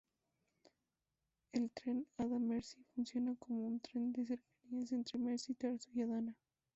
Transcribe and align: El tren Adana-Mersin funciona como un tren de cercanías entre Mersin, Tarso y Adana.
El 1.51 1.69
tren 1.69 2.07
Adana-Mersin 2.17 2.83
funciona 2.95 3.35
como 3.37 3.67
un 3.67 3.79
tren 3.81 4.11
de 4.13 4.25
cercanías 4.25 4.91
entre 4.93 5.19
Mersin, 5.19 5.53
Tarso 5.53 5.89
y 5.93 6.01
Adana. 6.01 6.35